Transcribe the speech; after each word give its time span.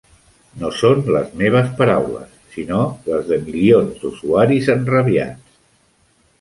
No 0.61 0.69
són 0.77 1.03
les 1.15 1.35
meves 1.41 1.69
paraules, 1.81 2.33
sinó 2.57 2.81
les 3.11 3.29
de 3.35 3.41
milions 3.45 4.03
d'usuaris 4.03 4.73
enrabiats. 4.79 5.57